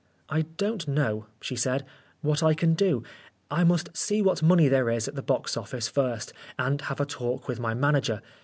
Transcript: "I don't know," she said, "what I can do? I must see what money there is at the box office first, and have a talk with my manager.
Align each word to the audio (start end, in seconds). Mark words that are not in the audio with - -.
"I 0.29 0.41
don't 0.57 0.87
know," 0.87 1.27
she 1.41 1.55
said, 1.55 1.85
"what 2.21 2.41
I 2.41 2.55
can 2.55 2.73
do? 2.73 3.03
I 3.51 3.63
must 3.63 3.95
see 3.95 4.19
what 4.23 4.41
money 4.41 4.67
there 4.67 4.89
is 4.89 5.07
at 5.07 5.13
the 5.13 5.21
box 5.21 5.55
office 5.55 5.87
first, 5.87 6.33
and 6.57 6.81
have 6.81 6.99
a 6.99 7.05
talk 7.05 7.47
with 7.47 7.59
my 7.59 7.75
manager. 7.75 8.23